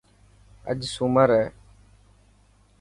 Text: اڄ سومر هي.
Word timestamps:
اڄ 0.69 0.79
سومر 0.93 1.29
هي. 1.37 1.45